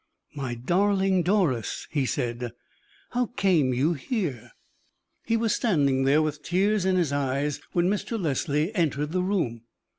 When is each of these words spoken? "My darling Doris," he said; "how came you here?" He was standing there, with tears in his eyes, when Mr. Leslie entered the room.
"My 0.33 0.55
darling 0.55 1.21
Doris," 1.21 1.87
he 1.91 2.07
said; 2.07 2.53
"how 3.11 3.27
came 3.37 3.71
you 3.71 3.93
here?" 3.93 4.49
He 5.27 5.37
was 5.37 5.53
standing 5.55 6.05
there, 6.05 6.23
with 6.23 6.41
tears 6.41 6.85
in 6.85 6.95
his 6.95 7.13
eyes, 7.13 7.61
when 7.73 7.87
Mr. 7.87 8.19
Leslie 8.19 8.73
entered 8.73 9.11
the 9.11 9.21
room. 9.21 9.61